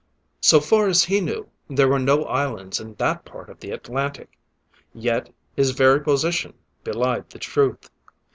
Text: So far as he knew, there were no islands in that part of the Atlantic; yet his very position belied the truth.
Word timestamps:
So 0.41 0.59
far 0.59 0.87
as 0.87 1.03
he 1.03 1.21
knew, 1.21 1.47
there 1.69 1.87
were 1.87 1.99
no 1.99 2.23
islands 2.23 2.79
in 2.79 2.95
that 2.95 3.23
part 3.23 3.51
of 3.51 3.59
the 3.59 3.69
Atlantic; 3.69 4.31
yet 4.95 5.31
his 5.55 5.73
very 5.73 6.03
position 6.03 6.55
belied 6.83 7.29
the 7.29 7.37
truth. 7.37 7.87